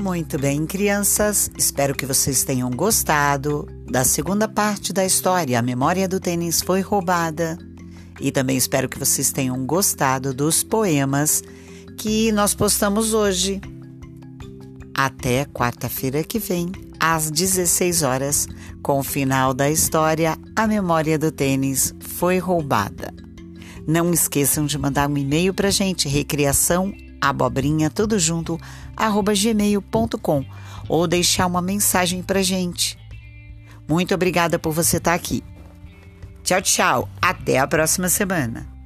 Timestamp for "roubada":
6.80-7.58, 22.38-23.12